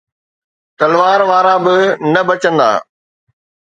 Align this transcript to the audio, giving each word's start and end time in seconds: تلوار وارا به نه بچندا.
تلوار 0.77 1.19
وارا 1.29 1.55
به 1.65 1.75
نه 2.13 2.21
بچندا. 2.27 2.71